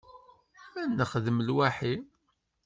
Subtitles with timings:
[0.81, 1.95] Ad nexdem lwaḥi.